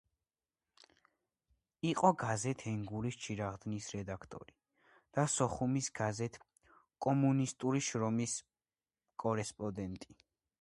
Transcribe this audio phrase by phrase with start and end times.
[1.89, 4.55] იყო გაზეთ „ენგურის ჩირაღდნის“ რედაქტორი
[5.19, 6.41] და სოხუმის გაზეთ
[7.09, 8.35] „კომუნისტური შრომის“
[9.27, 10.21] კორესპონდენტი.